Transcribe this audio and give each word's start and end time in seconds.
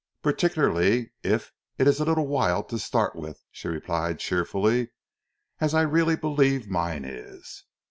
"Particularly 0.23 1.11
if 1.21 1.51
it 1.77 1.87
is 1.87 1.99
a 1.99 2.05
little 2.05 2.25
wild 2.25 2.69
to 2.69 2.79
start 2.79 3.15
with," 3.15 3.43
she 3.51 3.67
replied 3.67 4.17
cheerfully, 4.17 4.89
"as 5.59 5.75
I 5.75 5.81
really 5.83 6.15
believe 6.15 6.67
mine 6.67 7.05
is." 7.05 7.65